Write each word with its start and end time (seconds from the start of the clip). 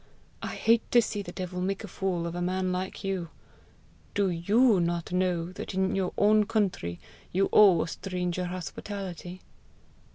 I 0.41 0.55
hate 0.55 0.89
to 0.93 0.99
see 0.99 1.21
the 1.21 1.31
devil 1.31 1.61
make 1.61 1.83
a 1.83 1.87
fool 1.87 2.25
of 2.25 2.33
a 2.33 2.41
man 2.41 2.71
like 2.71 3.03
you! 3.03 3.29
Do 4.15 4.31
YOU 4.31 4.79
not 4.79 5.11
know 5.11 5.51
that 5.51 5.75
in 5.75 5.95
your 5.95 6.11
own 6.17 6.47
country 6.47 6.99
you 7.31 7.49
owe 7.53 7.83
a 7.83 7.87
stranger 7.87 8.45
hospitality?" 8.45 9.41